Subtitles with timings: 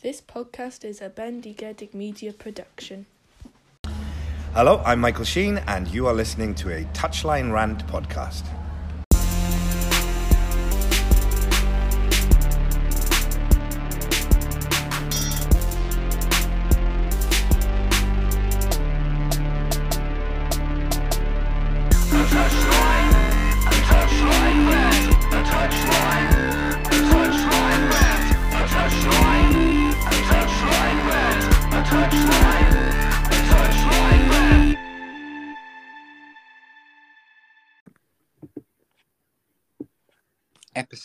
[0.00, 3.06] This podcast is a Bendigedig Media production.
[4.54, 8.44] Hello, I'm Michael Sheen, and you are listening to a Touchline Rant podcast.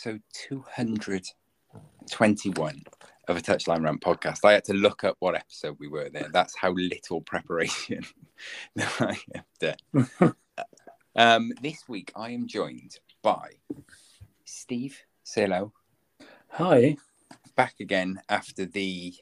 [0.05, 2.83] Episode 221
[3.29, 4.39] of a Touchline Rant podcast.
[4.43, 6.27] I had to look up what episode we were there.
[6.29, 8.03] That's how little preparation
[8.75, 9.77] that I have done.
[11.15, 13.51] um, this week, I am joined by
[14.43, 14.99] Steve.
[15.23, 15.71] Say hello.
[16.49, 16.97] Hi.
[17.55, 19.13] Back again after the,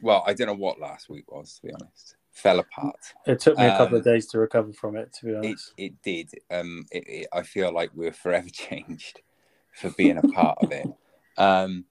[0.00, 2.16] well, I don't know what last week was, to be honest.
[2.30, 2.96] Fell apart.
[3.26, 5.36] It took me a couple of Um, days to recover from it, to be It,
[5.36, 5.74] honest.
[5.76, 6.30] it did.
[6.50, 9.20] Um, it, it, I feel like we're forever changed
[9.74, 10.86] for being a part of it.
[11.36, 11.84] Um,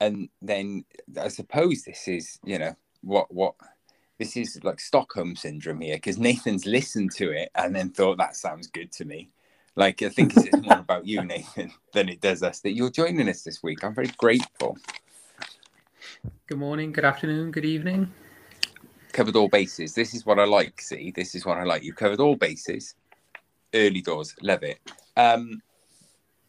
[0.00, 0.84] and then
[1.20, 3.54] I suppose this is, you know, what what
[4.18, 8.36] this is like Stockholm syndrome here because Nathan's listened to it and then thought that
[8.36, 9.30] sounds good to me.
[9.76, 13.28] Like I think it's more about you, Nathan, than it does us that you're joining
[13.28, 13.82] us this week.
[13.82, 14.76] I'm very grateful.
[16.46, 18.12] Good morning, good afternoon, good evening.
[19.12, 19.94] Covered all bases.
[19.94, 20.80] This is what I like.
[20.80, 21.82] See, this is what I like.
[21.82, 22.94] You covered all bases.
[23.72, 24.78] Early doors, love it.
[25.16, 25.62] Um,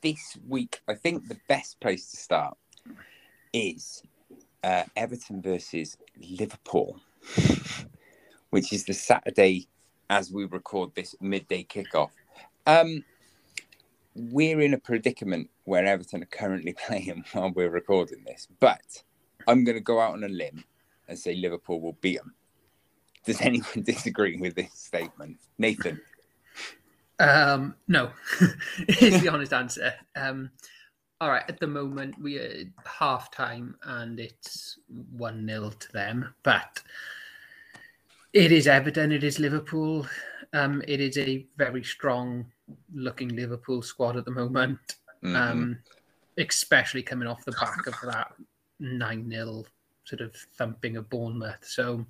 [0.06, 2.56] this week, I think the best place to start
[3.53, 4.03] is
[4.64, 5.97] uh, Everton versus
[6.38, 7.00] Liverpool,
[8.52, 9.67] which is the Saturday
[10.12, 12.12] as we record this midday kickoff.
[12.67, 13.03] Um,
[14.14, 19.03] we're in a predicament where Everton are currently playing while we're recording this, but
[19.47, 20.64] I'm going to go out on a limb
[21.08, 22.36] and say Liverpool will beat them.
[23.25, 25.40] Does anyone disagree with this statement?
[25.58, 26.00] Nathan,
[27.20, 28.12] Um, no,
[28.88, 29.94] is the honest answer.
[30.16, 30.52] Um,
[31.22, 34.80] all right, at the moment we are half time and it's
[35.18, 36.81] 1 0 to them, but
[38.34, 40.06] it is Everton, it is Liverpool.
[40.54, 42.46] Um, it is a very strong
[42.94, 44.80] looking Liverpool squad at the moment,
[45.24, 45.36] Mhm.
[45.36, 45.80] um,
[46.38, 48.34] especially coming off the back of that
[48.80, 49.64] 9 0
[50.04, 51.66] sort of thumping of Bournemouth.
[51.66, 52.06] So,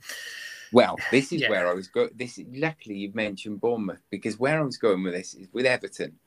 [0.76, 1.50] Well, this is Yeah.
[1.52, 2.10] where I was going.
[2.16, 6.20] This luckily you've mentioned Bournemouth because where I was going with this is with Everton.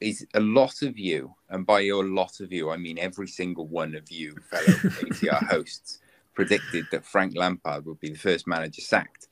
[0.00, 3.68] Is a lot of you, and by your lot of you, I mean every single
[3.68, 6.00] one of you, fellow ATR hosts,
[6.32, 9.28] predicted that Frank Lampard would be the first manager sacked.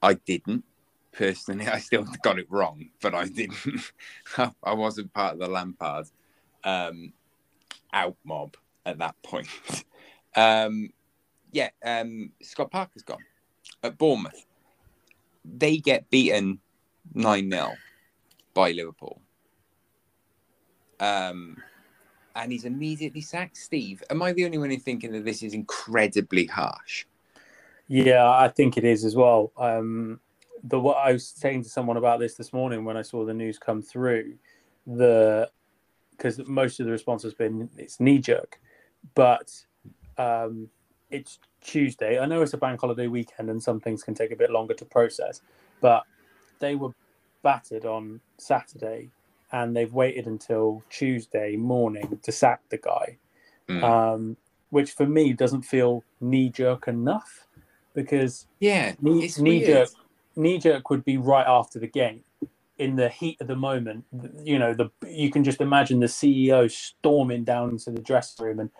[0.00, 0.64] I didn't
[1.12, 1.66] personally.
[1.68, 3.92] I still got it wrong, but I didn't.
[4.38, 6.06] I wasn't part of the Lampard
[6.64, 7.12] um,
[7.92, 8.56] out mob
[8.86, 9.48] at that point.
[10.34, 10.90] Um,
[11.52, 13.18] yeah, um, Scott Parker's gone
[13.82, 14.46] at Bournemouth.
[15.44, 16.60] They get beaten
[17.14, 17.72] 9 0
[18.54, 19.20] by Liverpool.
[20.98, 21.56] Um,
[22.36, 23.56] and he's immediately sacked.
[23.56, 27.06] Steve, am I the only one who's thinking that this is incredibly harsh?
[27.88, 29.52] Yeah, I think it is as well.
[29.56, 30.20] Um,
[30.62, 33.34] the what I was saying to someone about this this morning when I saw the
[33.34, 34.34] news come through,
[34.86, 35.50] the
[36.12, 38.60] because most of the response has been it's knee jerk,
[39.14, 39.50] but
[40.18, 40.68] um,
[41.10, 42.18] it's Tuesday.
[42.20, 44.74] I know it's a bank holiday weekend and some things can take a bit longer
[44.74, 45.42] to process,
[45.80, 46.04] but
[46.60, 46.90] they were
[47.42, 49.10] battered on Saturday
[49.52, 53.16] and they've waited until Tuesday morning to sack the guy
[53.70, 53.82] Mm.
[53.82, 54.36] um,
[54.70, 57.46] which for me doesn't feel knee jerk enough
[57.94, 59.90] because yeah, knee, knee jerk
[60.36, 62.24] knee jerk would be right after the game
[62.78, 64.04] in the heat of the moment
[64.44, 68.60] you know the you can just imagine the ceo storming down into the dressing room
[68.60, 68.70] and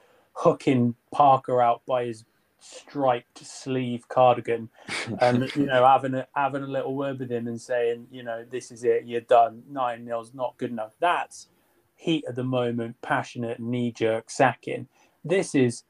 [0.41, 2.25] hooking parker out by his
[2.61, 4.71] striped sleeve cardigan
[5.21, 8.43] and you know having a having a little word with him and saying you know
[8.51, 10.95] this is it you're done nine nil's not good enough.
[10.99, 11.49] That's
[11.95, 14.89] heat of the moment passionate knee jerk sacking.
[15.23, 15.85] This is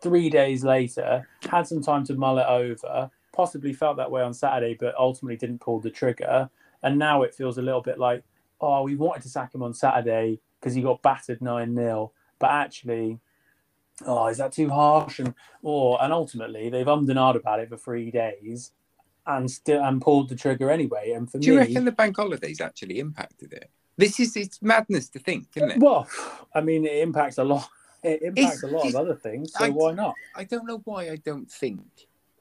[0.00, 4.32] three days later had some time to mull it over possibly felt that way on
[4.32, 6.48] saturday but ultimately didn't pull the trigger.
[6.84, 8.22] And now it feels a little bit like
[8.60, 13.18] oh we wanted to sack him on saturday because he got battered 9-0 but actually
[14.06, 15.18] oh, is that too harsh?
[15.18, 18.72] And or and ultimately they've ummed and ahed about it for three days
[19.26, 21.12] and still and pulled the trigger anyway.
[21.12, 23.70] And for Do you me, reckon the bank holidays actually impacted it?
[23.96, 25.78] This is it's madness to think, isn't it?
[25.80, 26.08] well,
[26.54, 27.68] I mean, it impacts a lot.
[28.02, 29.52] It impacts It's- a lot of other things.
[29.52, 30.14] So I- why not?
[30.36, 31.80] I don't know why I don't think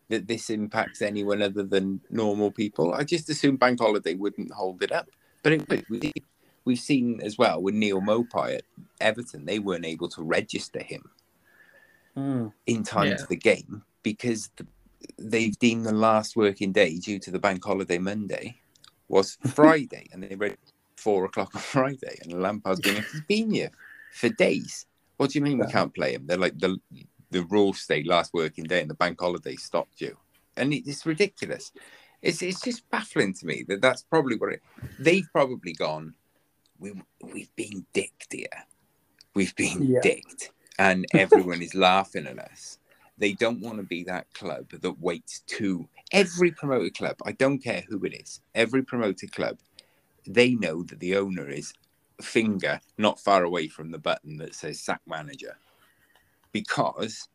[0.10, 2.94] that this impacts anyone other than normal people.
[2.94, 5.10] I just assume bank holiday wouldn't hold it up,
[5.44, 5.86] but it would.
[5.90, 6.14] We-
[6.64, 8.64] We've seen as well with Neal Maupay at
[9.00, 11.10] Everton, they weren't able to register him
[12.18, 12.52] Mm.
[12.66, 13.18] in time Yeah.
[13.18, 14.66] to the game because the,
[15.20, 18.60] they've deemed the last working day due to the bank holiday Monday
[19.08, 20.58] was Friday, and they read
[20.96, 23.70] four o'clock on Friday, and Lampard's going, "He's been here
[24.14, 24.88] for days.
[25.18, 26.26] What do you mean we can't play him?
[26.26, 26.78] They're like the
[27.30, 30.18] the rules state last working day, and the bank holiday stopped you,
[30.56, 31.72] and it, it's ridiculous.
[32.24, 34.62] It's it's just baffling to me that that's probably what it.
[34.98, 36.16] They've probably gone.
[36.80, 38.66] We we've been dicked here.
[39.36, 40.02] We've been Yeah.
[40.02, 42.80] dicked, and everyone is laughing at us.
[43.18, 47.18] They don't want to be that club that waits to every promoted club.
[47.26, 48.42] I don't care who it is.
[48.54, 49.60] Every promoted club,
[50.28, 51.74] they know that the owner is
[52.22, 55.58] finger not far away from the button that says sack manager,
[56.52, 57.28] because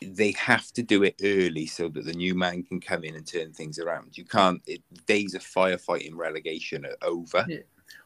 [0.00, 3.26] they have to do it early so that the new man can come in and
[3.26, 4.16] turn things around.
[4.16, 4.62] You can't.
[4.66, 7.44] It, days of firefighting relegation are over.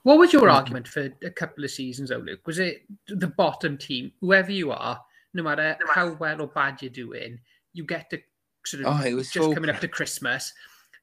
[0.02, 2.46] What was your argument for a couple of seasons, though, Luke?
[2.46, 5.00] Was it the bottom team, whoever you are,
[5.34, 7.38] no matter how well or bad you're doing,
[7.72, 8.20] you get to
[8.66, 10.52] sort of Oh, it was just so coming up to Christmas,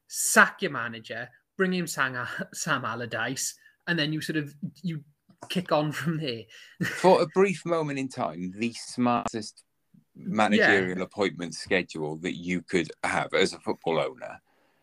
[0.08, 3.56] sack your manager, bring in Sam, Sam Allardyce,
[3.88, 5.04] and then you sort of you
[5.50, 6.44] kick on from there.
[6.84, 9.64] for a brief moment in time, the smartest
[10.16, 14.40] managerial appointment schedule that you could have as a football owner,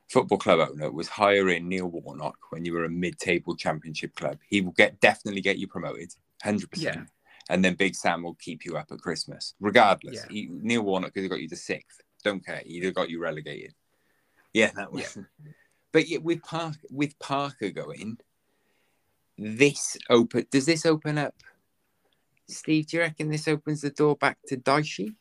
[0.09, 4.39] football club owner, was hiring Neil Warnock when you were a mid-table championship club.
[4.49, 6.91] He will get definitely get you promoted, hundred Yeah.
[6.91, 7.09] percent.
[7.49, 10.17] And then Big Sam will keep you up at Christmas, regardless.
[10.17, 10.27] Yeah.
[10.33, 12.01] He, Neil Warnock could have got you to sixth.
[12.25, 12.63] Don't care.
[12.67, 13.75] He'd have got you relegated.
[14.53, 15.19] Yeah, that was.
[15.93, 18.19] But yeah, with Park with Parker going,
[19.39, 21.35] this open does this open up?
[22.49, 25.15] Steve, do you reckon this opens the door back to Dyche?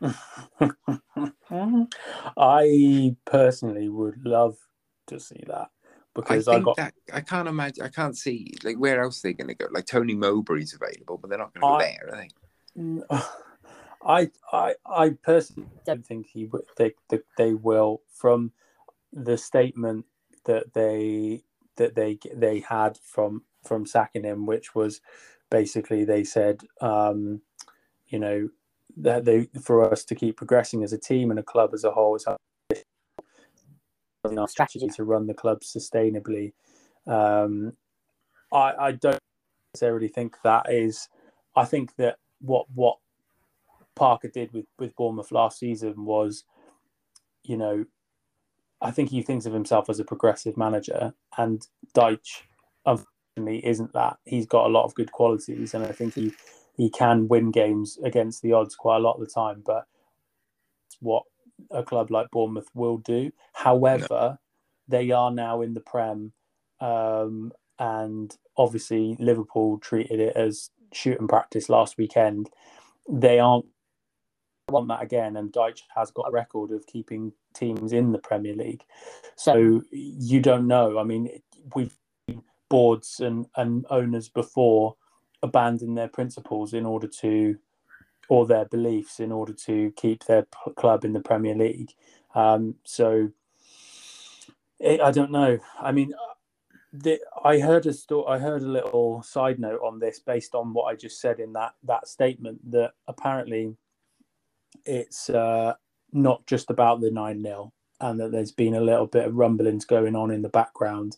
[2.36, 4.56] I personally would love
[5.06, 5.70] to see that
[6.14, 7.84] because I, think got that I can't imagine.
[7.84, 9.66] I can't see like where else they're going to go.
[9.70, 12.30] Like Tony Mowbray's available, but they're not going to go I- there, are they?
[14.06, 16.62] I I I personally don't think he would.
[16.76, 18.52] They, they they will from
[19.12, 20.06] the statement
[20.44, 21.42] that they
[21.76, 25.00] that they they had from from sacking him, which was
[25.50, 27.42] basically they said, um,
[28.08, 28.48] you know,
[28.96, 31.90] that they for us to keep progressing as a team and a club as a
[31.90, 32.36] whole, our
[34.38, 36.52] our strategy to run the club sustainably.
[37.06, 37.74] Um,
[38.52, 39.20] I I don't
[39.74, 41.08] necessarily think that is.
[41.54, 42.98] I think that what what
[43.94, 46.44] Parker did with with Bournemouth last season was,
[47.44, 47.84] you know,
[48.80, 52.42] I think he thinks of himself as a progressive manager, and Dyche
[52.84, 54.18] unfortunately isn't that.
[54.24, 56.32] He's got a lot of good qualities, and I think he
[56.76, 59.62] he can win games against the odds quite a lot of the time.
[59.64, 59.86] But
[60.86, 61.24] it's what
[61.70, 63.32] a club like Bournemouth will do.
[63.52, 64.38] However,
[64.88, 66.32] they are now in the Prem,
[66.80, 72.50] um, and obviously Liverpool treated it as shooting practice last weekend.
[73.08, 73.66] They aren't
[74.68, 78.54] want that again, and Dyche has got a record of keeping teams in the Premier
[78.54, 78.82] League.
[79.36, 80.98] So you don't know.
[80.98, 81.40] I mean,
[81.74, 81.96] we've
[82.28, 84.96] seen boards and, and owners before
[85.42, 87.58] abandon their principles in order to,
[88.28, 91.92] or their beliefs in order to keep their p- club in the Premier League.
[92.34, 93.30] Um, so
[94.80, 95.58] it, I don't know.
[95.80, 96.12] I mean,
[96.92, 100.72] the, I heard a sto- I heard a little side note on this based on
[100.72, 103.76] what I just said in that that statement that apparently
[104.84, 105.74] it's uh,
[106.12, 109.84] not just about the nine 0 and that there's been a little bit of rumblings
[109.84, 111.16] going on in the background.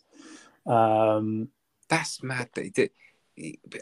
[0.65, 1.49] Um,
[1.89, 2.49] That's mad.
[2.53, 2.91] Did.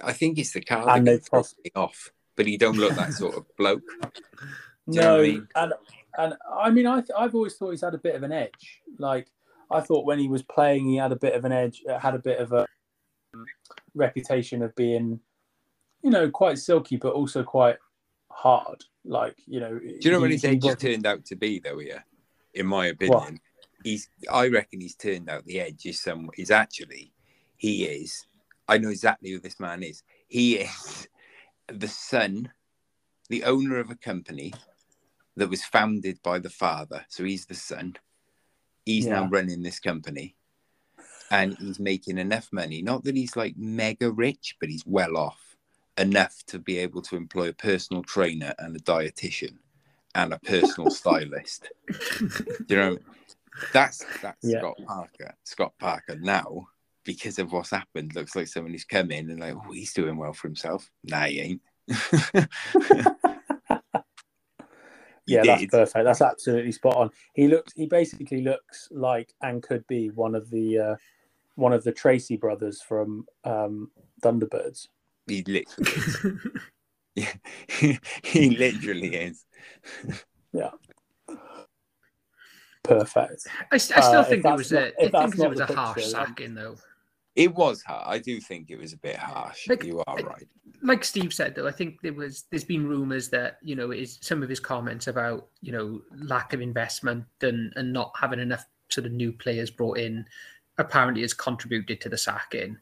[0.04, 2.94] I think it's the car And that they throws me off, but he don't look
[2.96, 3.82] that sort of bloke.
[4.88, 5.48] no, I mean?
[5.56, 5.74] and
[6.18, 8.82] and I mean I I've always thought he's had a bit of an edge.
[8.98, 9.28] Like
[9.70, 11.84] I thought when he was playing, he had a bit of an edge.
[11.90, 12.66] uh, Had a bit of a
[13.96, 15.20] reputation of being,
[16.04, 17.78] you know, quite silky, but also quite
[18.30, 18.84] hard.
[19.06, 21.36] Like you know, Do you know what he- his edge has wasn't- turned out to
[21.36, 21.80] be, though?
[21.80, 22.02] Yeah,
[22.54, 23.40] in my opinion,
[23.84, 24.10] he's.
[24.32, 26.30] I reckon he's turned out the edge is some.
[26.38, 27.14] Is actually,
[27.56, 28.26] he is.
[28.68, 30.04] I know exactly who this man is.
[30.28, 31.08] He is
[31.68, 32.52] the son,
[33.30, 34.54] the owner of a company
[35.36, 37.06] that was founded by the father.
[37.10, 37.96] So he's the son.
[38.86, 40.36] He's now running this company,
[41.30, 42.82] and he's making enough money.
[42.82, 45.58] Not that he's like mega rich, but he's well off
[45.98, 49.58] enough to be able to employ a personal trainer and a dietitian
[50.16, 51.70] and a personal stylist.
[52.70, 52.98] You know?
[53.74, 54.60] That's that's Yeah.
[54.60, 55.36] Scott Parker.
[55.44, 56.68] Scott Parker now,
[57.08, 60.18] because of what's happened, looks like someone who's come in and like, oh, he's doing
[60.18, 60.92] well for himself.
[61.04, 61.62] Nah, he ain't.
[65.26, 66.06] He yeah, that's perfect.
[66.06, 67.12] That's absolutely spot on.
[67.34, 67.74] He looks.
[67.74, 70.96] He basically looks like and could be one of the uh,
[71.56, 74.88] one of the Tracy brothers from um, Thunderbirds.
[75.28, 75.92] He literally.
[77.18, 77.28] is.
[78.24, 79.44] he literally is.
[80.54, 80.70] Yeah.
[82.84, 83.48] Perfect.
[83.70, 84.92] I, st- I still Uh, think it was not- a.
[85.10, 86.78] think it was a harsh picture, then- sacking though.
[87.38, 88.04] It was hard.
[88.08, 89.70] I do think it was a bit harsh.
[89.70, 90.48] Like, you are right.
[90.82, 94.18] like Steve said, though, I think there was there's been rumours that you know is
[94.22, 98.66] some of his comments about you know lack of investment and and not having enough
[98.90, 100.26] sort of new players brought in
[100.80, 102.76] apparently has contributed to the sacking.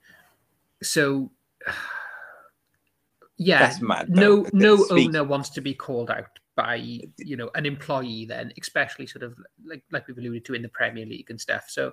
[0.82, 1.32] So,
[3.38, 4.10] yeah, That's mad.
[4.10, 8.54] no no Speak- owner wants to be called out by you know an employee then
[8.62, 9.36] especially sort of
[9.66, 11.92] like like we've alluded to in the premier league and stuff so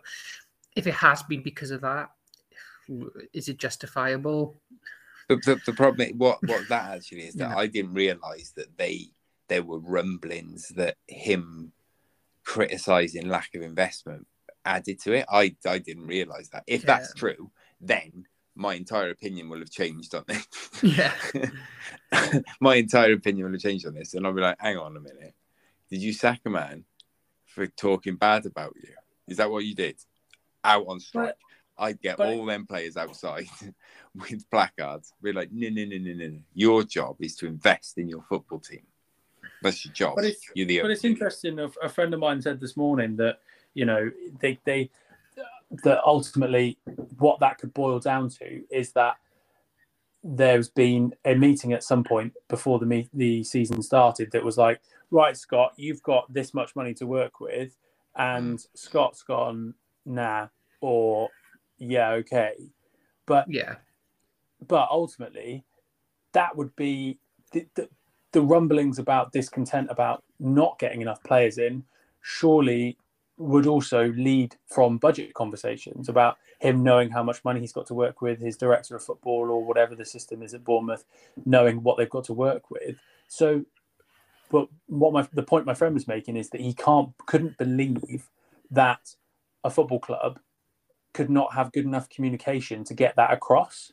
[0.77, 2.11] if it has been because of that
[3.33, 4.57] is it justifiable
[5.29, 7.57] The, the, the problem, what what that actually is that Yeah.
[7.57, 9.13] I didn't realize that they
[9.49, 11.73] there were rumblings that him
[12.45, 14.27] criticizing lack of investment
[14.65, 15.27] added to it.
[15.31, 16.65] I I didn't realize that.
[16.67, 20.47] If that's true, then my entire opinion will have changed on this.
[20.83, 21.15] yeah
[22.61, 25.01] my entire opinion will have changed on this, and I'll be like, hang on a
[25.01, 25.35] minute,
[25.89, 26.85] did you sack a man
[27.47, 28.95] for talking bad about you?
[29.29, 29.97] Is that what you did?
[30.65, 31.37] Out on strike.
[31.79, 33.49] I'd get but- all them players outside
[34.15, 35.13] with placards.
[35.23, 36.39] Be like, no, no, no, no, no.
[36.55, 38.83] Your job is to invest in your football team.
[39.63, 40.17] That's your job.
[40.17, 41.59] But it's- You're the But it's interesting.
[41.59, 43.41] A, a friend of mine said this morning that
[43.75, 44.11] you know
[44.41, 44.91] they they
[45.85, 46.79] that ultimately
[47.19, 49.17] what that could boil down to is that
[50.23, 54.57] there's been a meeting at some point before the meet, the season started that was
[54.57, 57.77] like, right, Scott, you've got this much money to work with,
[58.17, 58.67] and mm.
[58.75, 59.75] Scott's gone,
[60.07, 60.47] nah,
[60.81, 61.29] or
[61.83, 62.55] yeah, okay,
[63.27, 63.77] but yeah.
[64.67, 65.65] but ultimately
[66.33, 67.19] that would be
[67.53, 67.89] the, the,
[68.33, 71.85] the rumblings about discontent about not getting enough players in
[72.23, 72.97] surely
[73.37, 77.95] would also lead from budget conversations about him knowing how much money he's got to
[77.95, 81.05] work with his director of football or whatever the system is at Bournemouth
[81.45, 82.97] knowing what they've got to work with.
[83.27, 83.65] So
[84.51, 88.31] but what my the point my friend was making is that he can't couldn't believe
[88.71, 89.15] that
[89.65, 90.39] a football club
[91.13, 93.93] could not have good enough communication to get that across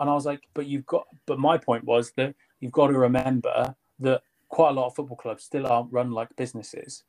[0.00, 2.98] and I was like, but you've got, but my point was that you've got to
[2.98, 7.04] remember that quite a lot of football clubs still aren't run like businesses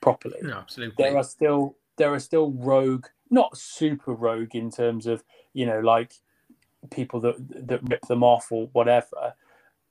[0.00, 0.38] properly.
[0.42, 5.24] no absolutely There are still, there are still rogue, not super rogue in terms of,
[5.54, 6.12] you know, like
[6.90, 7.34] people that,
[7.66, 9.34] that rip them off or whatever.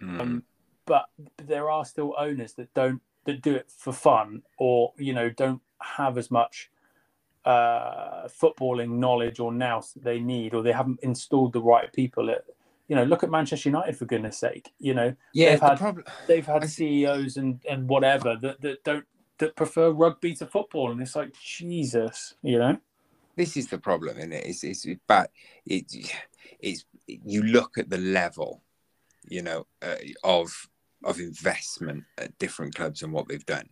[0.02, 0.22] Mm.
[0.22, 0.44] Um,
[0.86, 5.30] but there are still owners that don't, that do it for fun or, you know,
[5.30, 6.72] don't have as much
[7.46, 12.30] uh, footballing knowledge or nous that they need, or they haven't installed the right people.
[12.30, 12.44] At,
[12.88, 14.72] you know, look at Manchester United for goodness sake.
[14.80, 16.06] You know, yeah, they've the had- problem.
[16.28, 19.06] they've had CEOs and and whatever that that don't
[19.38, 22.36] that prefer rugby to football, and it's like Jesus.
[22.42, 22.78] You know,
[23.36, 24.46] this is the problem, isn't it?
[24.46, 25.28] It's it's bad.
[25.66, 25.86] It,
[26.60, 28.62] it's you look at the level,
[29.30, 30.70] you know, uh, of
[31.04, 33.70] of investment at different clubs and what they've done.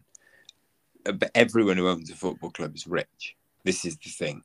[1.06, 3.36] Uh, But everyone who owns a football club is rich.
[3.64, 4.44] This is the thing.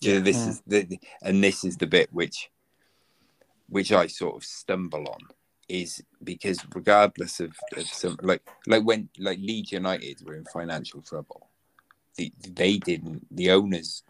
[0.00, 0.50] This Yeah.
[0.50, 2.50] is the and this is the bit which
[3.68, 5.20] which I sort of stumble on
[5.68, 11.00] is because regardless of, of some like like when like Leeds United were in financial
[11.00, 11.48] trouble,
[12.16, 14.02] the, they didn't the owners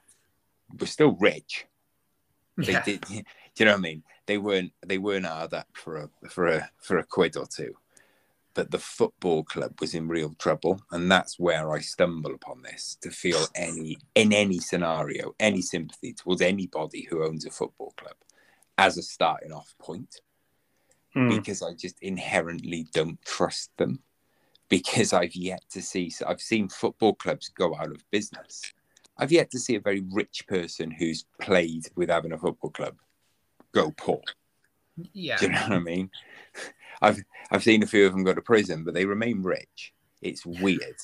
[0.78, 1.66] were still rich.
[2.56, 3.00] They yeah did.
[3.54, 4.02] Do you know what I mean?
[4.26, 4.72] They weren't.
[4.84, 7.76] They weren't hard up for a for a for a quid or two.
[8.54, 12.96] But the football club was in real trouble, and that's where I stumble upon this
[13.02, 18.14] to feel any in any scenario any sympathy towards anybody who owns a football club
[18.78, 20.20] as a starting off point
[21.14, 21.28] hmm.
[21.28, 24.00] because I just inherently don't trust them.
[24.68, 28.62] Because I've yet to see, so I've seen football clubs go out of business.
[29.16, 32.96] I've yet to see a very rich person who's played with having a football club
[33.72, 34.22] go poor.
[35.12, 36.10] yeah Do you know what I mean?
[37.04, 39.92] I've I've seen a few of them go to prison, but they remain rich.
[40.22, 40.96] It's weird,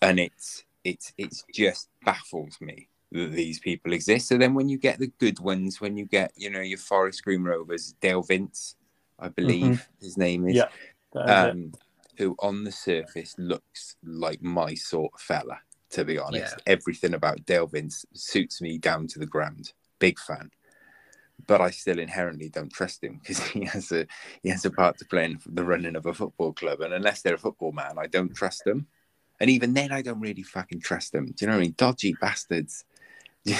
[0.00, 4.28] and it's it's it's just baffles me that these people exist.
[4.28, 7.24] So then, when you get the good ones, when you get you know your Forest
[7.24, 8.76] Green Rovers, Dale Vince,
[9.18, 10.68] I believe his name is, Yeah,
[11.12, 11.50] that is it.
[11.50, 11.72] um,
[12.16, 15.58] who on the surface looks like my sort of fella.
[15.90, 16.74] To be honest, Yeah.
[16.74, 19.72] everything about Dale Vince suits me down to the ground.
[19.98, 20.50] Big fan
[21.46, 24.06] but I still inherently don't trust him because he has a
[24.42, 27.22] he has a part to play in the running of a football club, and unless
[27.22, 28.86] they're a football man, I don't trust them.
[29.40, 31.26] And even then, I don't really fucking trust them.
[31.26, 31.74] Do you know what I mean?
[31.76, 32.84] Dodgy bastards.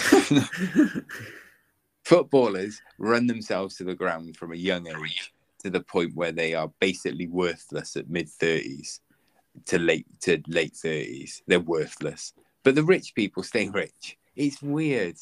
[2.04, 5.32] Footballers run themselves to the ground from a young age
[5.62, 9.00] to the point where they are basically worthless at mid thirties
[9.66, 11.42] to late to late thirties.
[11.46, 12.32] They're worthless,
[12.64, 14.18] but the rich people stay rich.
[14.34, 15.16] It's weird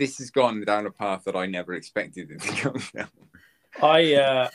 [0.00, 3.08] this has gone down a path that I never expected it to go down.
[3.82, 4.48] I uh,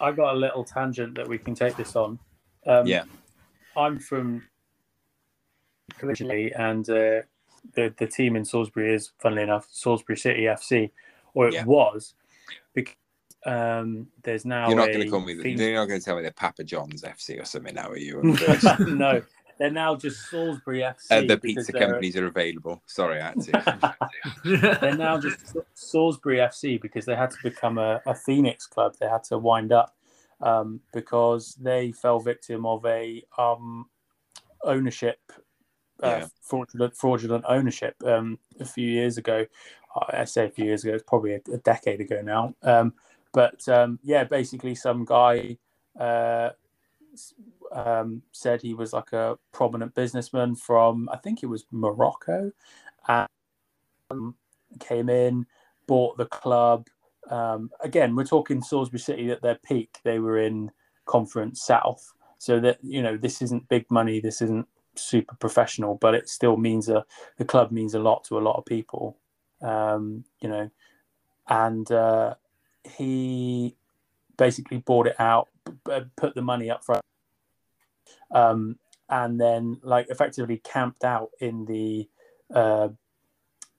[0.00, 2.18] I got a little tangent that we can take this on.
[2.66, 3.04] Um, Yeah.
[3.76, 4.42] I'm from
[6.02, 7.22] originally, and uh,
[7.74, 10.90] the the team in Salisbury is, funnily enough, Salisbury City FC,
[11.32, 11.64] or it Yeah.
[11.64, 12.14] was.
[12.74, 12.94] Because
[13.46, 15.36] um, there's now You're not going to call me.
[15.36, 17.96] Phoenix- You're not going to tell me they're Papa John's FC or something now, are
[17.96, 18.20] you?
[18.88, 19.22] no,
[19.58, 21.10] they're now just Salisbury FC.
[21.10, 22.82] Uh, the pizza companies are available.
[22.86, 23.96] Sorry, I had to.
[24.80, 28.94] they're now just Salisbury FC because they had to become a, a Phoenix club.
[29.00, 29.96] They had to wind up
[30.40, 33.86] um, because they fell victim of a um,
[34.62, 35.18] ownership
[36.02, 36.26] uh, Yeah.
[36.42, 39.46] fraudulent fraudulent ownership um, a few years ago.
[40.12, 40.94] I say a few years ago.
[40.94, 42.54] It's probably a, a decade ago now.
[42.62, 42.94] Um,
[43.32, 45.58] but um, yeah, basically, some guy
[45.98, 46.50] uh,
[47.72, 52.52] um, said he was like a prominent businessman from I think it was Morocco,
[53.06, 53.28] and
[54.10, 54.34] um,
[54.80, 55.46] came in,
[55.86, 56.86] bought the club.
[57.30, 59.98] Um, again, we're talking Salisbury City at their peak.
[60.04, 60.70] They were in
[61.06, 64.20] Conference South, so that you know this isn't big money.
[64.20, 67.04] This isn't super professional, but it still means a
[67.36, 69.16] the club means a lot to a lot of people.
[69.60, 70.70] Um, you know,
[71.48, 72.34] and uh,
[72.84, 73.76] he
[74.36, 75.48] basically bought it out,
[76.16, 77.02] put the money up front,
[78.30, 82.08] um, and then like effectively camped out in the
[82.54, 82.88] uh,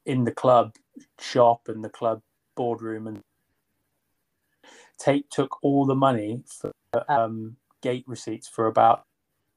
[0.05, 0.75] in the club
[1.19, 2.21] shop and the club
[2.55, 3.07] boardroom.
[3.07, 3.21] And
[4.97, 6.71] take took all the money for
[7.07, 9.05] um, gate receipts for about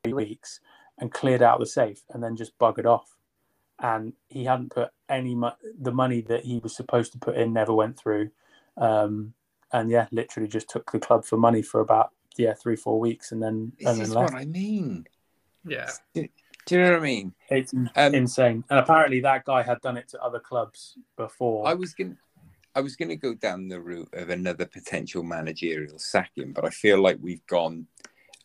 [0.04, 0.60] three weeks
[0.98, 3.16] and cleared out the safe and then just buggered off.
[3.78, 7.52] And he hadn't put any mo- the money that he was supposed to put in
[7.52, 8.30] never went through.
[8.76, 9.34] Um,
[9.72, 13.32] and yeah literally just took the club for money for about yeah three four weeks
[13.32, 15.06] and then this and is left what I mean.
[15.64, 15.90] yeah.
[16.14, 16.28] Do
[16.70, 17.34] you know what I mean?
[17.50, 21.74] it's Um, insane and apparently that guy had done it to other clubs before I
[21.74, 22.16] was going.
[22.74, 26.70] I was going to go down the route of another potential managerial sacking, but I
[26.70, 27.86] feel like we've gone.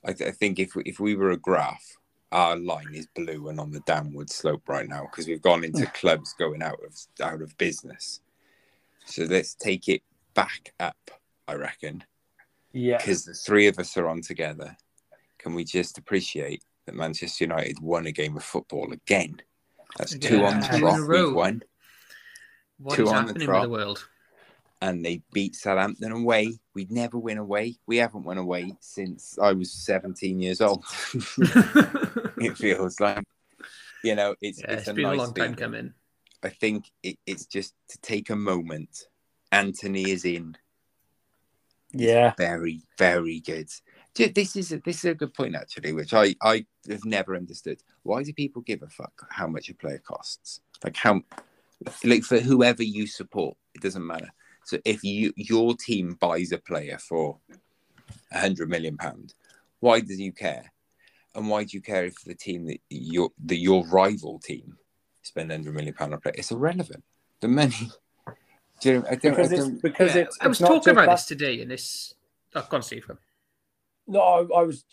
[0.04, 1.98] I, th- I think if we, if we were a graph,
[2.32, 5.86] our line is blue and on the downward slope right now because we've gone into
[5.94, 8.22] clubs going out of out of business.
[9.06, 10.02] So let's take it
[10.34, 11.12] back up.
[11.48, 12.04] I reckon
[12.74, 14.76] yeah because the three of us are on together.
[15.40, 19.42] Can we just appreciate that Manchester United won a game of football again?
[19.98, 21.08] That's two on the two trot.
[21.08, 21.64] We've won.
[22.80, 23.64] What Two is on the happening with trot.
[23.64, 24.08] the world?
[24.82, 26.60] and they beat Southampton away.
[26.74, 27.78] We'd never win away.
[27.88, 30.86] We haven't won away since I was 17 years old.
[31.38, 33.24] it feels like,
[34.04, 35.56] you know, it's yeah, it's, it's a been nice a long time feeling.
[35.56, 35.94] coming.
[36.44, 39.08] I think it, it's just to take a moment.
[39.52, 40.56] Antony is in.
[41.92, 43.70] Yeah Very, very good.
[44.16, 47.84] This is a, this is a good point actually, which I I have never understood.
[48.04, 50.62] Why do people give a fuck how much a player costs?
[50.84, 51.22] Like how,
[52.04, 54.32] like for whoever you support, it doesn't matter.
[54.66, 57.38] So if you your team buys a player for
[58.32, 59.36] a hundred million pound,
[59.80, 60.72] why do you care?
[61.36, 64.78] And why do you care if the team that your the your rival team
[65.22, 66.36] spend hundred million pound on a player?
[66.38, 67.04] It's irrelevant.
[67.40, 67.92] The money.
[68.80, 70.92] Do you know, I don't, because I it's because Yeah, it's I was it's talking
[70.92, 72.14] about that- this today, and this.
[72.56, 73.10] I Oh, go on, Steve.
[74.08, 74.86] No, I, I was,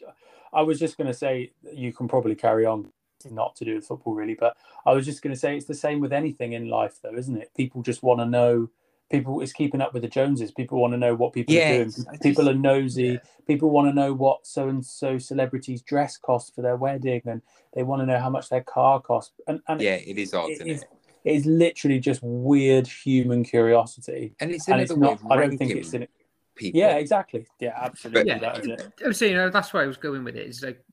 [0.52, 2.90] I was just going to say you can probably carry on,
[3.30, 5.74] not to do with football really, but I was just going to say it's the
[5.74, 7.50] same with anything in life, though, isn't it?
[7.56, 8.70] People just want to know.
[9.10, 10.50] People is keeping up with the Joneses.
[10.50, 11.92] People want to know what people Yeah, are doing.
[12.22, 13.02] People just- are nosy.
[13.04, 13.18] yeah.
[13.46, 17.42] People want to know what so and so celebrities' dress costs for their wedding, and
[17.74, 19.34] they want to know how much their car costs.
[19.46, 20.84] And, and yeah, it is odd, it isn't it?
[21.24, 25.20] It is literally just weird human curiosity, And it's and another it's way not.
[25.20, 26.06] of I don't think it's in.
[26.54, 26.80] people.
[26.80, 27.46] Yeah, exactly.
[27.58, 28.26] Yeah, absolutely.
[28.26, 28.92] Yeah, that is it.
[29.02, 30.46] I was you know, that's why I was going with it.
[30.46, 30.84] Is like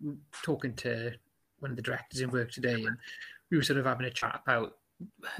[0.41, 1.11] talking to
[1.59, 2.97] one of the directors in work today, and
[3.49, 4.77] we were sort of having a chat about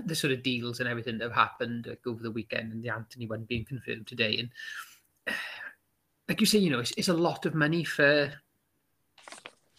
[0.06, 2.90] the sort of deals and everything that have happened like, over the weekend, and the
[2.90, 4.38] Antony one being confirmed today.
[4.40, 4.50] And
[6.28, 8.34] like you say, you know, it's, it's a lot of money for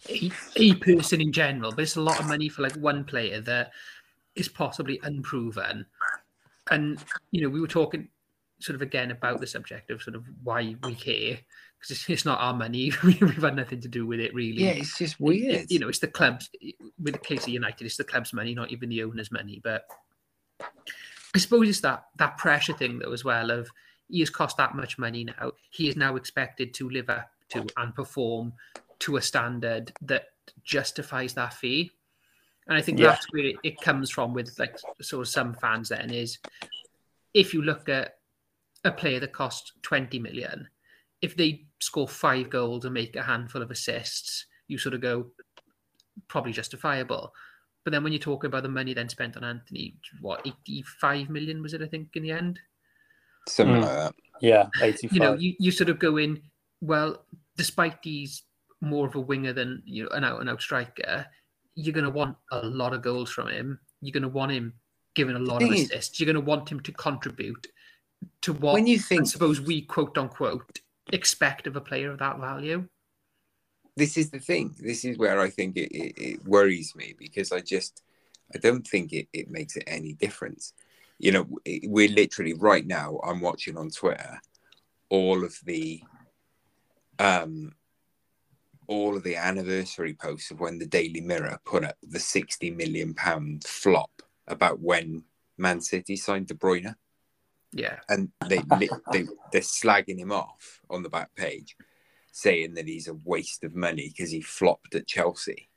[0.09, 3.41] a, a person in general, but it's a lot of money for like one player
[3.41, 3.71] that
[4.35, 5.85] is possibly unproven.
[6.71, 6.99] And
[7.31, 8.07] you know, we were talking
[8.59, 11.37] sort of again about the subject of sort of why we care
[11.77, 12.91] because it's, it's not our money.
[13.03, 14.63] We- We've had nothing to do with it, really.
[14.63, 15.55] Yeah, it's just weird.
[15.55, 16.49] it- you know, it's the club's
[17.01, 19.59] with the case of United, it's the club's money, not even the owner's money.
[19.63, 19.85] But
[21.35, 23.69] I suppose it's that that pressure thing though as well of
[24.09, 25.51] he has cost that much money now.
[25.71, 28.53] He is now expected to live up to and perform
[28.99, 30.27] to a standard that
[30.63, 31.91] justifies that fee.
[32.67, 33.07] And I think Yeah.
[33.07, 36.37] that's where it, it comes from with like sort of some fans then is
[37.33, 38.15] if you look at
[38.85, 40.67] a player that costs 20 million,
[41.21, 45.27] if they score five goals and make a handful of assists, you sort of go
[46.27, 47.33] probably justifiable.
[47.83, 51.61] But then when you're talking about the money then spent on Antony, what 85 million
[51.61, 51.81] was it?
[51.81, 52.59] I think in the end,
[53.49, 53.81] Something Mm.
[53.81, 54.15] like that.
[54.39, 55.13] Yeah, eighty-five.
[55.13, 56.41] you know, you, you sort of go in.
[56.79, 57.25] well,
[57.57, 58.43] despite he's
[58.79, 61.25] more of a winger than you know an out and out striker,
[61.75, 63.79] you're going to want a lot of goals from him.
[64.01, 64.73] You're going to want him
[65.15, 66.19] giving a lot of assists.
[66.19, 67.67] You're going to want him to contribute
[68.41, 70.79] to what When you I think suppose we quote unquote
[71.11, 72.87] expect of a player of that value.
[73.95, 74.75] this is the thing.
[74.79, 78.01] This is where I think it, it, it worries me because I just
[78.53, 80.73] I don't think it, it makes it any difference.
[81.19, 81.47] You know,
[81.85, 83.19] we're literally right now.
[83.23, 84.39] I'm watching on Twitter
[85.09, 86.01] all of the
[87.19, 87.73] um
[88.87, 93.13] all of the anniversary posts of when the Daily Mirror put up the 60 million
[93.13, 95.23] pound flop about when
[95.57, 96.95] Man City signed De Bruyne
[97.71, 97.99] Yeah.
[98.09, 98.59] and they,
[99.11, 101.75] they they're slagging him off on the back page,
[102.31, 105.69] saying that he's a waste of money because he flopped at Chelsea,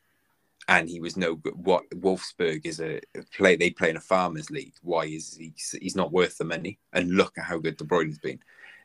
[0.68, 1.54] and he was no good.
[1.54, 3.00] What Wolfsburg is a
[3.36, 4.74] play they play in a farmers league.
[4.82, 5.52] Why is he?
[5.80, 6.78] He's not worth the money.
[6.92, 8.40] And look at how good De Bruyne's been.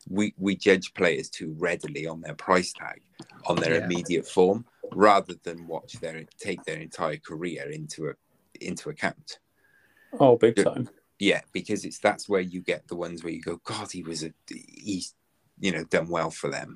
[0.09, 3.01] We we judge players too readily on their price tag,
[3.47, 3.85] on their Yeah.
[3.85, 8.13] immediate form, rather than watch their take their entire career into a
[8.59, 9.39] into account.
[10.19, 10.65] Oh, big Good.
[10.65, 10.89] time.
[11.19, 14.23] Yeah, because it's that's where you get the ones where you go, God, he was
[14.23, 15.13] a he's
[15.59, 16.75] you know done well for them.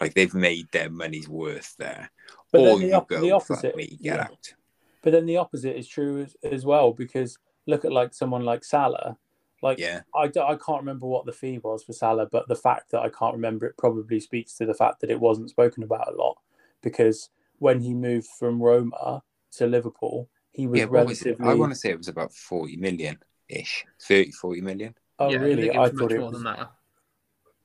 [0.00, 2.10] Like they've made their money's worth there.
[2.50, 3.76] But or then the, you op- go, the "Fuck opposite.
[3.76, 4.22] me, get yeah.
[4.22, 4.54] out.
[5.02, 8.64] But then the opposite is true as, as well because look at like someone like
[8.64, 9.18] Salah.
[9.64, 12.54] Like Yeah, I, don't- I can't remember what the fee was for Salah, but the
[12.54, 15.82] fact that I can't remember it probably speaks to the fact that it wasn't spoken
[15.82, 16.36] about a lot
[16.82, 19.22] because when he moved from Roma
[19.52, 20.84] to Liverpool, he was yeah.
[20.84, 21.48] What was relatively.
[21.48, 24.94] I want to say it was about forty million ish, 30, 40 million.
[25.18, 25.62] Oh, yeah, really?
[25.62, 26.42] think I was thought much it more was.
[26.42, 26.72] than that.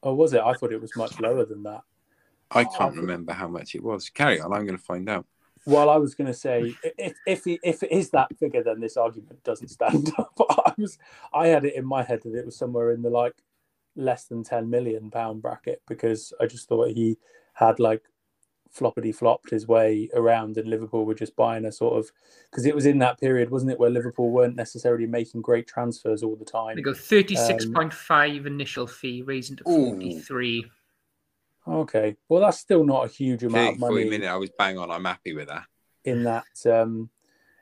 [0.04, 0.42] Oh, was it?
[0.42, 1.82] I thought it was much lower than that.
[2.52, 4.10] I Oh, can't I- remember how much it was.
[4.10, 4.54] Carry on.
[4.54, 5.26] I'm going to find out.
[5.66, 8.80] Well, I was going to say if if it, if it is that figure, then
[8.80, 10.32] this argument doesn't stand up.
[10.36, 10.98] But I was
[11.34, 13.36] I had it in my head that it was somewhere in the like
[13.96, 17.18] less than ten million pound bracket because I just thought he
[17.54, 18.04] had like
[18.76, 22.12] floppity flopped his way around, and Liverpool were just buying a sort of
[22.50, 26.24] because it was in that period, wasn't it, where Liverpool weren't necessarily making great transfers
[26.24, 26.76] all the time.
[26.76, 30.66] They go thirty-six um, point five initial fee, raising to forty-three.
[31.70, 34.32] Okay, well that's still not a huge amount 30, of 40 money million.
[34.32, 34.90] I was bang on.
[34.92, 35.66] I'm happy with that.
[36.06, 36.46] in that.
[36.66, 37.10] Um,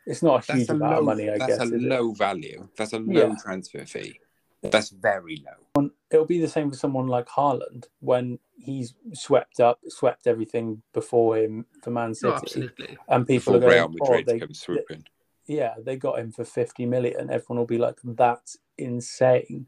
[0.05, 0.99] it's not a That's huge a amount low.
[0.99, 1.59] of money, I that's guess.
[1.59, 1.81] a is it?
[1.81, 2.67] low value.
[2.77, 3.35] That's a low Yeah.
[3.43, 4.19] transfer fee.
[4.61, 5.89] That's very low.
[6.09, 11.37] it'll be the same for someone like Haaland when he's swept up, swept everything before
[11.37, 12.97] him for Man Oh, City, absolutely.
[13.09, 15.03] and people Before are going, Real "Oh, Madrid they, comes swooping.
[15.45, 17.13] yeah, they got him for fifty million.
[17.17, 19.67] million." Everyone will be like, "That's insane,"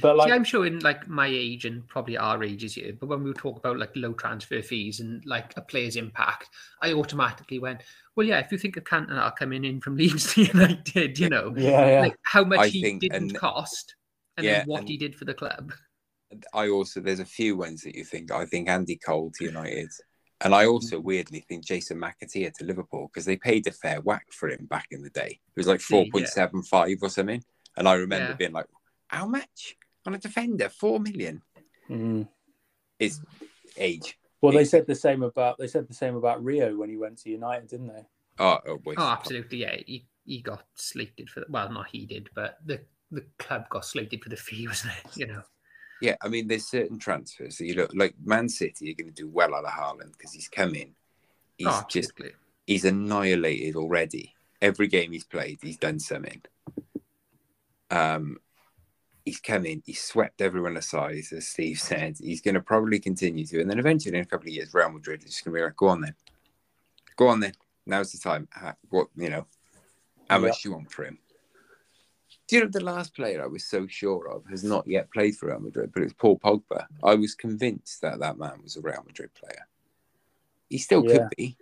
[0.00, 3.08] but like, See, I'm showing like my age and probably our age ages here, but
[3.08, 6.48] when we talk about like low transfer fees and like a player's impact,
[6.82, 7.82] I automatically went,
[8.16, 11.54] well, yeah, if you think of Cantona coming in from Leeds to United, you know,
[11.56, 13.94] yeah, yeah, like how much I he think- didn't and- cost
[14.36, 15.72] and Yeah, then what and- he did for the club.
[16.54, 19.90] I also there's a few ones that you think I think Andy Cole to United,
[20.42, 21.02] and I also mm.
[21.02, 24.86] weirdly think Jason McAteer to Liverpool because they paid a fair whack for him back
[24.92, 25.40] in the day.
[25.56, 25.86] It was like Yeah.
[25.96, 27.42] four point seven five or something,
[27.76, 28.36] and I remember Yeah.
[28.36, 28.66] being like,
[29.08, 30.68] "How much on a defender?
[30.68, 31.42] Four million?
[31.88, 32.28] Mm.
[32.98, 33.20] It's
[33.76, 36.96] age." Well, they said the same about they said the same about Rio when he
[36.96, 38.06] went to United, didn't they?
[38.38, 39.76] Oh, oh, waste Oh, absolutely, yeah.
[39.86, 42.80] He, he got slated for well, not he did, but the
[43.10, 45.16] the club got slated for the fee, wasn't it?
[45.16, 45.42] You know,
[46.00, 49.22] Yeah, I mean, there's certain transfers that you look like Man City are going to
[49.22, 50.94] do well out of Haaland because he's come in.
[51.58, 52.12] He's oh, just
[52.66, 54.34] he's annihilated already.
[54.62, 56.40] Every game he's played, he's done something.
[57.90, 58.38] Um,
[59.24, 62.16] he's come in, he's swept everyone aside, as Steve said.
[62.20, 64.90] He's going to probably continue to, and then eventually, in a couple of years, Real
[64.90, 66.14] Madrid is just going to be like, "Go on then,
[67.16, 67.52] go on then.
[67.86, 68.48] Now's the time.
[68.88, 69.46] What you know?
[70.28, 70.46] How Yeah.
[70.46, 71.18] much do you want for him?"
[72.46, 75.36] Do you know the last player I was so sure of has not yet played
[75.36, 76.86] for Real Madrid, but it's Paul Pogba.
[77.02, 79.68] I was convinced that that man was a Real Madrid player.
[80.68, 81.12] He still Yeah.
[81.12, 81.56] could be.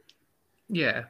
[0.68, 1.04] Yeah,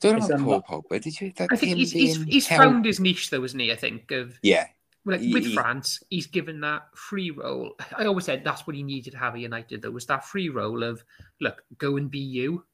[0.00, 1.00] Don't know It's about Paul Pogba.
[1.02, 1.32] Did you?
[1.36, 3.72] That I think him he's he's, he's held- found his niche though, isn't he?
[3.72, 4.66] I think of Yeah,
[5.04, 7.74] like with he- France, he's given that free role.
[7.96, 9.82] I always said that's what he needed to have at United.
[9.82, 11.02] Though was that free role of
[11.40, 12.64] look, go and be you.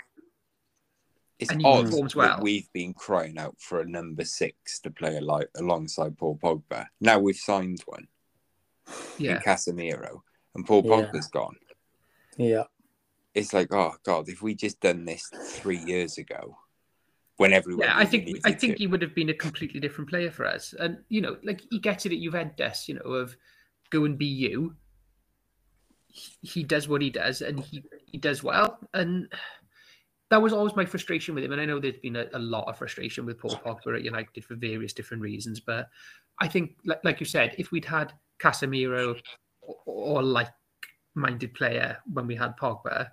[1.38, 2.38] it's And he odd performs that well.
[2.42, 6.86] we've been crying out for a number six to play like alongside Paul Pogba.
[7.00, 8.06] Now we've signed one
[9.18, 10.20] Yeah, in Casemiro,
[10.54, 10.90] and Paul Yeah.
[10.92, 11.56] Pogba's gone.
[12.36, 12.64] Yeah,
[13.34, 16.58] It's like, oh god, if we just done this three years ago,
[17.36, 17.96] when everyone, yeah.
[17.96, 18.78] I think I think to.
[18.78, 20.74] he would have been a completely different player for us.
[20.78, 22.88] And you know, like he gets it at Juventus.
[22.88, 23.36] You know, of
[23.90, 24.74] go and be you.
[26.06, 28.78] He, he does what he does, and he he does well.
[28.94, 29.28] And
[30.30, 31.52] that was always my frustration with him.
[31.52, 34.44] And I know there's been a, a lot of frustration with Paul Pogba at United
[34.44, 35.60] for various different reasons.
[35.60, 35.88] But
[36.40, 39.20] I think, like, like you said, if we'd had Casemiro
[39.60, 40.48] or, or like
[41.14, 43.08] minded player when we had Pogba,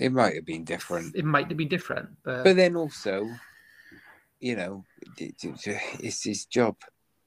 [0.00, 1.14] It might have been different.
[1.14, 2.08] it might have been different.
[2.24, 3.28] But, But then also,
[4.40, 4.84] you know,
[5.18, 6.76] it- it- it's his job.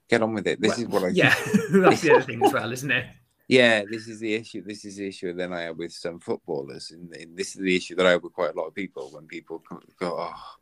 [0.10, 0.60] Get on with it.
[0.60, 1.34] This is what I yeah,
[1.72, 3.06] that's the other thing as well, isn't it?
[3.48, 4.64] Yeah, this is the issue.
[4.64, 7.76] This is the issue Then I have with some footballers, and, and this is the
[7.76, 9.10] issue that I have with quite a lot of people.
[9.12, 9.62] When people
[10.00, 10.56] go, "Oh,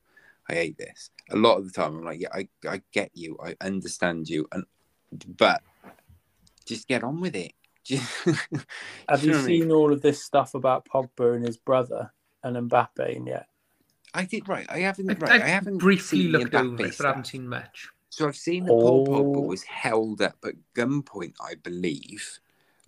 [0.50, 3.38] I hate this," a lot of the time I'm like, "Yeah, I, I get you,
[3.42, 4.66] I understand you, and
[5.38, 5.62] but
[6.66, 8.26] just get on with it." Just-
[9.10, 9.62] Have Do you know what I mean?
[9.62, 12.12] seen all of this stuff about Pogba and his brother
[12.44, 13.48] and Mbappe yet?
[14.14, 14.66] I did right.
[14.70, 15.10] I haven't.
[15.10, 17.48] I've, Right, I've I haven't briefly seen looked Mbappe over it, but I haven't seen
[17.48, 17.88] much.
[18.10, 19.42] So I've seen that Paul Pogba Oh.
[19.48, 22.40] was held up at gunpoint, I believe,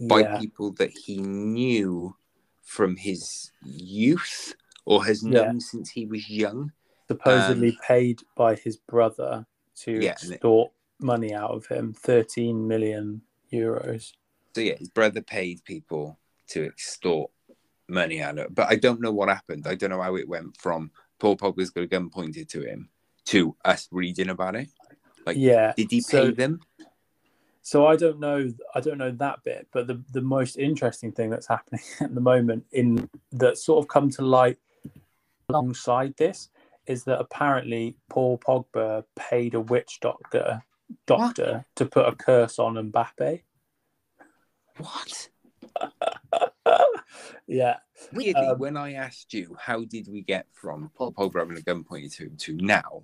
[0.02, 2.16] by Yeah, people that he knew
[2.62, 4.54] from his youth
[4.86, 5.44] or has Yeah.
[5.46, 6.72] known since he was young.
[7.08, 11.94] supposedly paid by his brother to um, Yeah, and it- extort money out of him,
[11.94, 14.14] 13 million euros.
[14.56, 17.32] So yeah, his brother paid people to extort
[17.90, 18.56] money out of it.
[18.56, 19.68] But I don't know what happened.
[19.68, 22.90] I don't know how it went from Paul Pogba's got a gun pointed to him
[23.26, 24.70] to us reading about it.
[25.26, 25.74] Like, yeah.
[25.76, 26.60] did he so- pay them?
[27.66, 28.52] So I don't know.
[28.76, 32.20] I don't know that bit, but the the most interesting thing that's happening at the
[32.20, 34.58] moment in that sort of come to light
[35.48, 36.50] alongside this
[36.88, 40.62] is that apparently Paul Pogba paid a witch doctor
[41.08, 43.42] doctor to put a curse on Mbappe.
[44.78, 45.30] What?
[47.48, 47.78] yeah,
[48.12, 51.62] Weirdly, Um, when I asked you how did we get from Paul Pogba having a
[51.62, 53.04] gun pointed to him to now,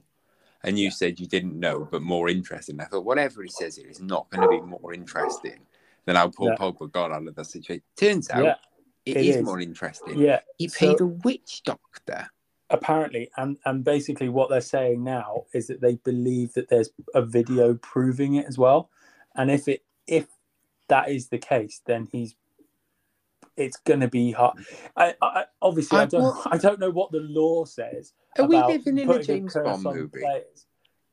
[0.63, 2.79] and you said you didn't know, but more interesting.
[2.79, 5.59] I thought whatever he says here is not going to be more interesting
[6.05, 6.55] than how Paul Yeah.
[6.55, 7.83] Pogba got out of that situation.
[7.95, 8.55] Turns out yeah,
[9.05, 9.43] it it is, is.
[9.43, 10.17] more interesting.
[10.19, 10.39] yeah.
[10.57, 12.29] He So- paid a witch doctor.
[12.71, 17.21] apparently and and basically what they're saying now is that they believe that there's a
[17.21, 18.91] video proving it as well
[19.37, 20.27] and if it if
[20.89, 22.35] that is the case then he's
[23.57, 24.57] it's going to be hard
[24.95, 28.57] I, I obviously i, I don't i don't know what the law says Are we
[28.61, 30.19] living in a James curse Bond movie?
[30.21, 30.65] players.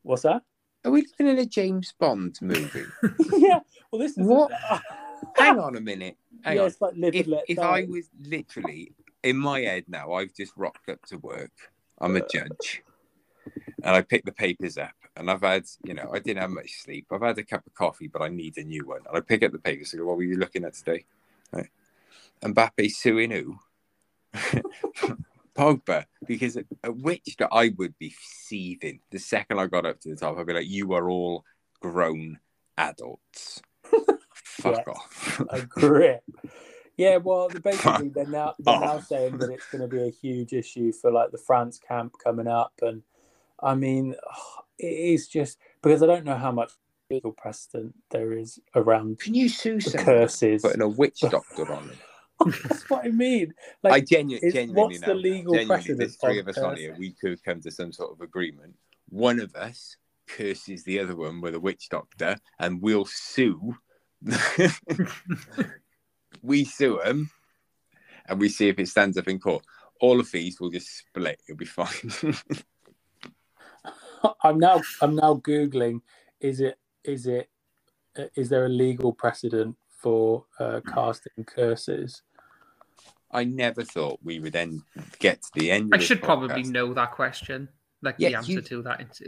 [0.02, 0.42] what's that
[0.84, 2.84] Are we living in a James Bond movie?
[3.36, 3.60] yeah
[3.90, 4.52] well this is What?
[5.36, 6.16] Hang on a minute.
[6.42, 6.72] Hang yeah, on.
[6.80, 7.58] like live If, if.
[7.58, 11.50] I was literally in my head now, I've just rocked up to work.
[12.00, 12.82] I'm a judge,
[13.82, 16.82] and I pick the papers up, and I've had, you know, I didn't have much
[16.82, 17.06] sleep.
[17.10, 19.00] I've had a cup of coffee, but I need a new one.
[19.08, 21.04] And I pick up the papers and go, "What were you looking at today?"
[21.52, 21.70] Right.
[22.42, 23.58] Mbappe suing who?
[25.56, 30.00] Pogba, because a, a witch that I would be seething the second I got up
[30.00, 30.36] to the top.
[30.36, 31.44] I'd be like, "You are all
[31.80, 32.38] grown
[32.76, 33.62] adults.
[34.32, 34.86] Fuck Yes.
[34.88, 36.22] off." a grip.
[36.96, 40.52] Yeah, well, basically they're now they're now saying that it's going to be a huge
[40.52, 43.02] issue for like the France camp coming up, and
[43.62, 44.14] I mean,
[44.78, 46.72] it is just because I don't know how much
[47.10, 50.62] legal precedent there is around Can you sue the someone curses.
[50.62, 51.96] for putting a witch doctor on them?
[52.68, 53.54] That's what I mean.
[53.84, 55.06] I Like, genu- is- genuinely what's know.
[55.08, 56.94] the legal genuinely, precedent there's three of of us on here.
[56.98, 58.74] We could come to some sort of agreement.
[59.08, 59.96] One of us
[60.28, 63.76] curses the other one with a witch doctor, and we'll sue.
[66.42, 67.30] we sue him,
[68.28, 69.64] and we see if it stands up in court.
[70.00, 71.40] All the fees will just split.
[71.48, 71.88] It'll be fine.
[74.42, 76.00] I'm now I'm now googling.
[76.40, 77.48] Is it is it
[78.16, 82.22] uh, there a legal precedent for uh, casting curses?
[83.30, 84.82] I never thought we would then
[85.18, 85.90] get to the end.
[85.92, 87.68] I this should probably know that question,
[88.02, 89.00] like Yeah, the answer you- to that.
[89.00, 89.22] It's-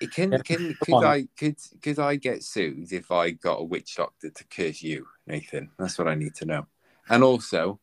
[0.00, 1.02] It Can Yeah, can come on.
[1.02, 4.82] could I could could I get sued if I got a witch doctor to curse
[4.82, 5.70] you, Nathan?
[5.78, 6.66] That's what I need to know.
[7.08, 7.80] And also,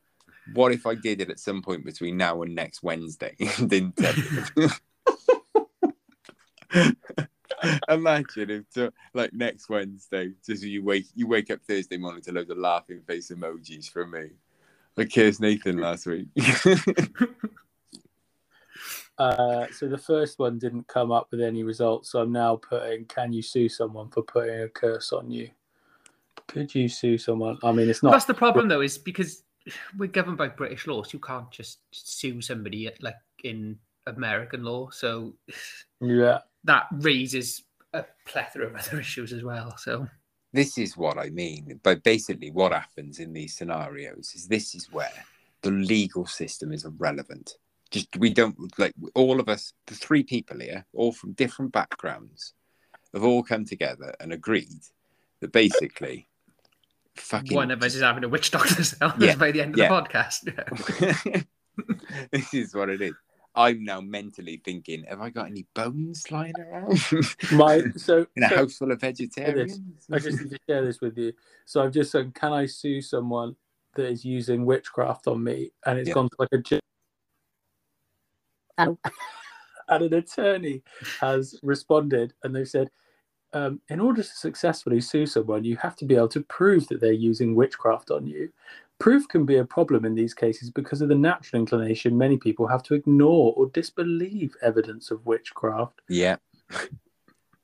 [0.54, 3.36] what if I did it at some point between now and next Wednesday?
[3.68, 4.70] Didn't tell you?
[7.90, 12.32] Imagine if to, like next Wednesday, just you wake you wake up Thursday morning to
[12.32, 14.30] loads of laughing face emojis from me.
[14.98, 16.28] I cursed Nathan last week.
[19.18, 22.10] Uh, so the first one didn't come up with any results.
[22.10, 25.48] So I'm now putting, can you sue someone for putting a curse on you?
[26.48, 27.60] Could you sue someone?
[27.64, 28.14] I mean, it's not.
[28.14, 29.44] That's the problem, though, is because
[29.96, 31.14] we're governed by British laws.
[31.14, 34.90] You can't just sue somebody like in American law.
[34.90, 35.36] So
[36.00, 39.76] Yeah, that raises a plethora of other issues as well.
[39.78, 40.08] So
[40.54, 41.80] this is what I mean.
[41.84, 45.26] But basically, what happens in these scenarios is this is where
[45.62, 47.56] the legal system is irrelevant.
[47.92, 52.54] Just we don't like all of us, the three people here, all from different backgrounds,
[53.14, 54.70] have all come together and agreed
[55.42, 56.28] that basically,
[57.16, 59.90] fucking one of us is having a witch doctor's Yeah, by the end of yeah.
[59.90, 61.46] the podcast.
[62.32, 63.14] this is what it is.
[63.56, 67.00] I'm now mentally thinking, have I got any bones lying around
[67.52, 69.82] my so, in a so house full of vegetarians?
[70.12, 71.34] I just need to share this with you.
[71.66, 73.56] So I've just said, can I sue someone
[73.96, 76.14] that is using witchcraft on me, and it's Yeah.
[76.14, 76.80] gone to like a ju-
[78.78, 78.98] Oh.
[79.90, 80.82] and an attorney
[81.20, 82.90] has responded, and they've said,
[83.54, 87.02] um, in order to successfully sue someone, you have to be able to prove that
[87.02, 88.50] they're using witchcraft on you.
[89.02, 92.68] Proof can be a problem in these cases because of the natural inclination many people
[92.68, 96.02] have to ignore or disbelieve evidence of witchcraft.
[96.08, 96.36] Yeah.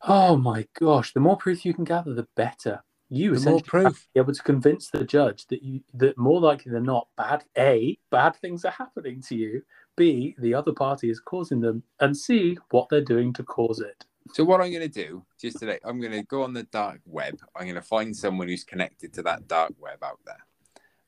[0.02, 1.14] Oh my gosh!
[1.14, 2.84] The more proof you can gather, the better.
[3.10, 4.08] You The more essentially have proof.
[4.16, 8.00] be able to convince the judge that you that more likely than not, bad a
[8.10, 9.62] bad things are happening to you.
[9.96, 14.06] B the other party is causing them, and C what they're doing to cause it.
[14.34, 17.00] So what I'm going to do just today, I'm going to go on the dark
[17.06, 17.40] web.
[17.56, 20.44] I'm going to find someone who's connected to that dark web out there,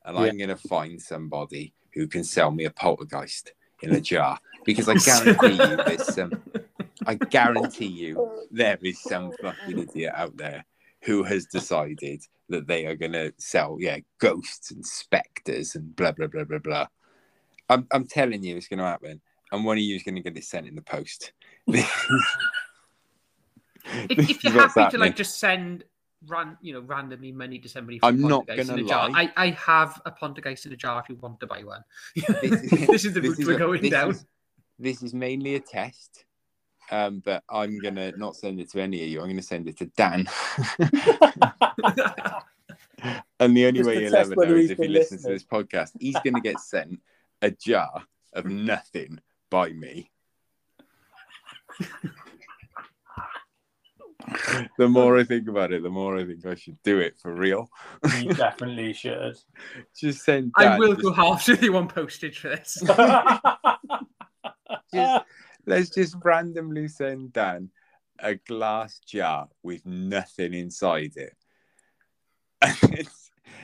[0.09, 4.39] and I'm going to find somebody who can sell me a poltergeist in a jar
[4.65, 6.41] because I guarantee you there's some.
[7.05, 10.65] I guarantee you there is some fucking idiot out there
[11.03, 16.11] who has decided that they are going to sell, yeah, ghosts and specters and blah
[16.11, 16.87] blah blah blah blah.
[17.69, 20.21] I'm I'm telling you, it's going to happen, and one of you is going to
[20.21, 21.33] get it sent in the post.
[23.91, 25.83] If, if you're happy to like just send
[26.27, 29.31] ran you know randomly many to somebody I'm not gonna in jar, lie.
[29.35, 31.83] I, I have a poltergeist in a jar if you want to buy one.
[32.15, 34.11] This this is the route we're a- going this down.
[34.11, 34.25] Is,
[34.77, 36.25] this is mainly a test,
[36.91, 39.21] um, but I'm gonna not send it to any of you.
[39.21, 40.27] I'm gonna send it to Dan.
[43.39, 45.29] and the only Just way to he'll ever know is if he been listens to
[45.29, 45.91] this podcast.
[45.99, 46.99] He's gonna get sent
[47.41, 48.03] a jar
[48.33, 50.11] of nothing by me.
[54.77, 57.33] the more I think about it, the more I think I should do it for
[57.33, 57.69] real.
[58.19, 59.37] You definitely should.
[59.99, 60.51] Just send.
[60.57, 62.81] I will just- go half to the one postage for this.
[64.93, 65.25] just
[65.65, 67.69] let's just randomly send Dan
[68.19, 71.35] a glass jar with nothing inside it.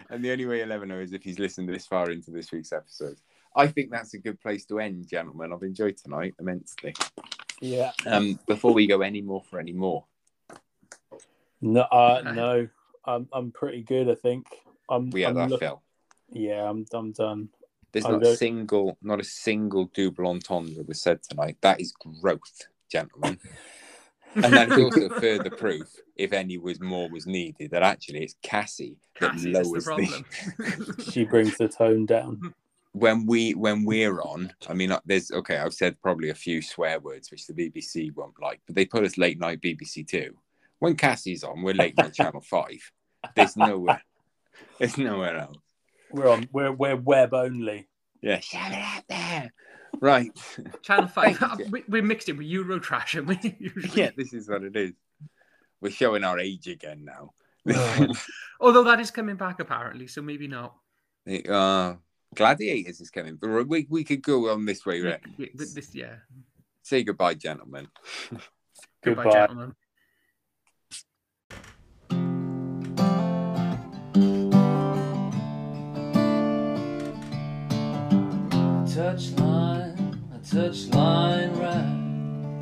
[0.09, 2.51] And the only way he'll ever know is if he's listened this far into this
[2.51, 3.17] week's episode.
[3.55, 5.51] I think that's a good place to end, gentlemen.
[5.53, 6.93] I've enjoyed tonight immensely.
[7.61, 7.91] yeah.
[8.05, 10.05] Um, before we go any more for any more,
[11.61, 12.67] No, uh, no.
[13.05, 14.09] I'm I'm pretty good.
[14.09, 14.47] I think.
[14.89, 15.09] I'm.
[15.09, 15.81] we had I'm our look- fill.
[16.31, 16.85] Yeah, I'm.
[16.93, 17.49] I'm done.
[17.91, 21.57] There's I not a don't- single, not a single double entendre was said tonight.
[21.61, 23.39] That is growth, gentlemen.
[24.35, 25.87] and that's also further proof,
[26.17, 29.85] if any was more was needed, that actually it's Cassie that Cassie, that's the lowers
[29.85, 30.25] problem.
[31.11, 32.53] She brings the tone down.
[32.91, 34.51] when we when we're on.
[34.67, 35.57] I mean, uh, there's okay.
[35.57, 39.05] I've said probably a few swear words which the BBC won't like, but they put
[39.05, 40.35] us late night BBC Two.
[40.85, 42.91] When Cassie's on, we're late night Channel Five.
[43.35, 44.03] There's nowhere.
[44.77, 45.57] There's nowhere else.
[46.11, 46.47] We're on.
[46.51, 47.87] We're we're web only.
[48.21, 49.51] Yeah, shut it up there.
[49.99, 50.29] Right.
[50.83, 51.41] Channel Five.
[51.71, 53.99] We, we mixed it with Eurotrash, and we usually.
[53.99, 54.91] Yeah, this is what it is.
[55.81, 57.33] We're showing our age again now.
[58.61, 60.75] Although that is coming back apparently, so maybe not.
[61.49, 61.95] uh,
[62.35, 63.39] Gladiators is coming.
[63.41, 65.01] But we we could go on this way.
[65.01, 65.19] Right?
[65.35, 66.17] Yeah, this, yeah.
[66.83, 67.87] Say goodbye, gentlemen.
[68.29, 68.43] Goodbye,
[69.23, 69.31] Goodbye.
[69.31, 69.75] gentlemen.
[78.95, 79.99] Touchline,
[80.33, 82.61] a touchline ride.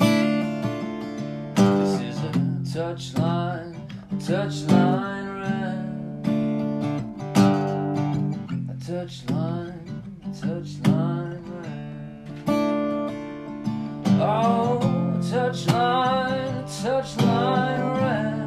[1.54, 2.32] This is a
[2.74, 3.74] touchline,
[4.10, 5.94] a touchline ride.
[8.68, 9.86] A touchline,
[10.24, 12.02] a touchline ride.
[14.20, 18.42] Oh, a touchline, a touchline ride.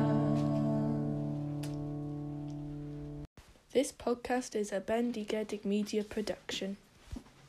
[3.71, 6.75] This podcast is a Bendy Bendigedig Media production.